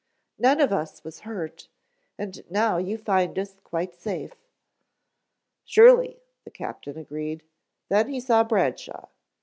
None 0.39 0.59
of 0.59 0.73
us 0.73 1.03
was 1.03 1.19
hurt, 1.29 1.67
and 2.17 2.43
now 2.49 2.77
you 2.77 2.97
find 2.97 3.37
us 3.37 3.59
quite 3.63 3.93
safe." 3.93 4.33
"Surely," 5.63 6.19
the 6.43 6.49
captain 6.49 6.97
agreed, 6.97 7.43
then 7.87 8.07
he 8.07 8.19
saw 8.19 8.43
Bradshaw. 8.43 9.09